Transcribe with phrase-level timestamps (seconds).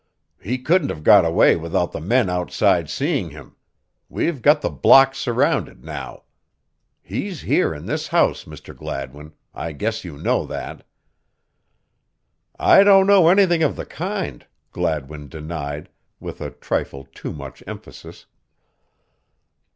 [0.41, 3.55] "He couldn't have got away without the men outside seeing him.
[4.09, 6.23] We've got the block surrounded now.
[7.03, 8.75] He's here in this house, Mr.
[8.75, 10.87] Gladwin I guess you know that."
[12.57, 15.87] "I don't know anything of the kind," Gladwin denied,
[16.19, 18.25] with a trifle too much emphasis.